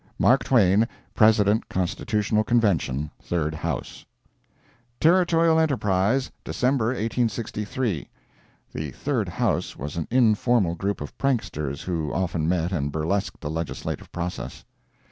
[0.17, 4.03] MARK TWAIN President Constitutional Convention (Third House)
[4.99, 8.09] Territorial Enterprise, December 1863
[8.73, 13.51] [The "Third House" was an informal group of pranksters who often met and burlesqued the
[13.51, 14.65] legislative process.